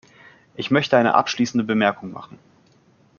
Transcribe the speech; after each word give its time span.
Ich 0.55 0.71
möchte 0.71 0.97
eine 0.97 1.13
abschließende 1.13 1.63
Bemerkung 1.63 2.11
machen. 2.11 2.39